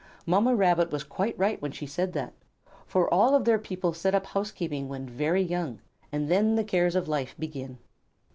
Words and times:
Mamma 0.25 0.55
Rabbit 0.55 0.89
was 0.91 1.03
quite 1.03 1.37
right 1.37 1.61
when 1.61 1.71
she 1.71 1.85
said 1.85 2.11
that, 2.13 2.33
for 2.87 3.07
all 3.13 3.35
of 3.35 3.45
their 3.45 3.59
people 3.59 3.93
set 3.93 4.15
up 4.15 4.25
housekeeping 4.25 4.89
when 4.89 5.05
very 5.05 5.43
young, 5.43 5.79
and 6.11 6.27
then 6.27 6.55
the 6.55 6.63
cares 6.63 6.95
of 6.95 7.07
life 7.07 7.35
begin. 7.37 7.77